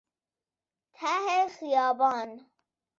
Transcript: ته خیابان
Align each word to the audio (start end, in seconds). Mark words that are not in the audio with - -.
ته 0.95 1.13
خیابان 1.55 2.29